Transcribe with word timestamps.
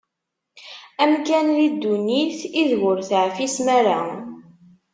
Amkan 1.03 1.47
di 1.57 1.67
ddunit 1.73 2.39
ideg 2.61 2.81
ur 2.91 2.99
teεfisem-ara. 3.09 3.99